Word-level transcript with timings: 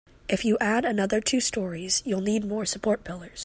If 0.27 0.43
you 0.43 0.57
add 0.59 0.83
another 0.83 1.21
two 1.21 1.39
storeys, 1.39 2.01
you'll 2.07 2.21
need 2.21 2.43
more 2.43 2.65
support 2.65 3.03
pillars. 3.03 3.39